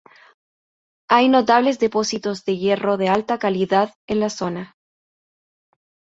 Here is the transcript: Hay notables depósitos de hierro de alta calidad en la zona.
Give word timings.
Hay 1.07 1.29
notables 1.29 1.77
depósitos 1.77 2.43
de 2.43 2.57
hierro 2.57 2.97
de 2.97 3.07
alta 3.09 3.37
calidad 3.37 3.93
en 4.07 4.19
la 4.19 4.31
zona. 4.31 4.75